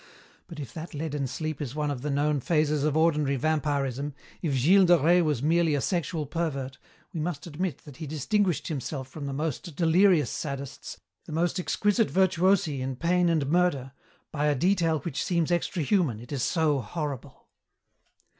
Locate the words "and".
13.29-13.45